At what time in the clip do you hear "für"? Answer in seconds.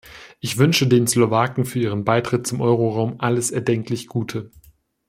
1.63-1.77